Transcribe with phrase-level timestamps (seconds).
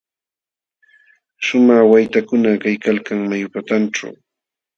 [1.45, 4.07] Śhumaq waytakuna kaykalkan mayu patanćhu.